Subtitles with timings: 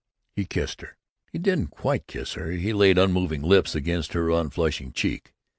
[0.35, 0.97] He kissed her
[1.31, 5.35] he didn't quite kiss her he laid unmoving lips against her unflushing cheek.